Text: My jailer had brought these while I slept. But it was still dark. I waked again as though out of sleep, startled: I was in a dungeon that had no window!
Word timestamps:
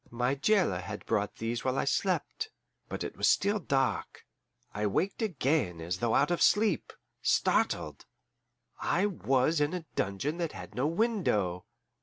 My 0.09 0.33
jailer 0.33 0.79
had 0.79 1.05
brought 1.05 1.35
these 1.35 1.63
while 1.63 1.77
I 1.77 1.85
slept. 1.85 2.49
But 2.89 3.03
it 3.03 3.15
was 3.15 3.29
still 3.29 3.59
dark. 3.59 4.25
I 4.73 4.87
waked 4.87 5.21
again 5.21 5.79
as 5.79 5.99
though 5.99 6.15
out 6.15 6.31
of 6.31 6.41
sleep, 6.41 6.91
startled: 7.21 8.07
I 8.79 9.05
was 9.05 9.61
in 9.61 9.75
a 9.75 9.85
dungeon 9.95 10.37
that 10.37 10.53
had 10.53 10.73
no 10.73 10.87
window! 10.87 11.67